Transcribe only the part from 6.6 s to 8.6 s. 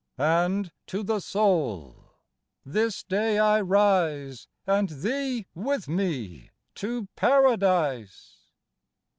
to Paradise.